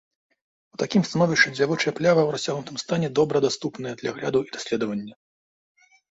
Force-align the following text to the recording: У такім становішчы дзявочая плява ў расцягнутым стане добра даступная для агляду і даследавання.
У 0.75 0.77
такім 0.83 1.01
становішчы 1.09 1.49
дзявочая 1.57 1.91
плява 1.99 2.21
ў 2.23 2.29
расцягнутым 2.35 2.79
стане 2.83 3.07
добра 3.19 3.41
даступная 3.45 3.91
для 3.99 4.09
агляду 4.15 4.39
і 4.47 4.55
даследавання. 4.55 5.13